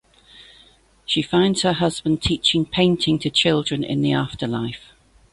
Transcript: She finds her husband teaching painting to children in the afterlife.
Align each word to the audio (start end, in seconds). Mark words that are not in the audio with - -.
She 1.05 1.21
finds 1.21 1.61
her 1.61 1.73
husband 1.73 2.23
teaching 2.23 2.65
painting 2.65 3.19
to 3.19 3.29
children 3.29 3.83
in 3.83 4.01
the 4.01 4.13
afterlife. 4.13 4.93